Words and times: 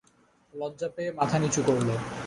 লজ্জা 0.53 0.87
পেয়ে 0.95 1.11
মাথা 1.19 1.37
নিচু 1.41 1.61
করল। 1.67 1.89